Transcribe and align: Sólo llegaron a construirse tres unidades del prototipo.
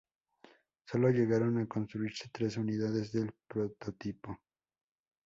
Sólo 0.83 1.11
llegaron 1.11 1.59
a 1.59 1.67
construirse 1.67 2.27
tres 2.33 2.57
unidades 2.57 3.11
del 3.11 3.35
prototipo. 3.47 4.35